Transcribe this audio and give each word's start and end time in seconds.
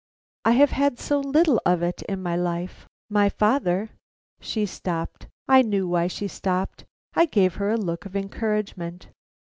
I 0.45 0.53
have 0.53 0.71
had 0.71 0.97
so 0.97 1.19
little 1.19 1.61
of 1.63 1.83
it 1.83 2.01
in 2.09 2.23
my 2.23 2.35
life. 2.35 2.87
My 3.07 3.29
father" 3.29 3.91
She 4.41 4.65
stopped; 4.65 5.27
I 5.47 5.61
knew 5.61 5.87
why 5.87 6.07
she 6.07 6.27
stopped. 6.27 6.85
I 7.13 7.27
gave 7.27 7.53
her 7.61 7.69
a 7.69 7.77
look 7.77 8.07
of 8.07 8.15
encouragement. 8.15 9.09